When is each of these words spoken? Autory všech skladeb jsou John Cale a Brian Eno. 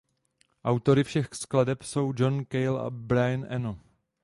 Autory 0.63 1.03
všech 1.03 1.29
skladeb 1.33 1.83
jsou 1.83 2.13
John 2.17 2.45
Cale 2.51 2.81
a 2.81 2.89
Brian 2.89 3.45
Eno. 3.49 3.79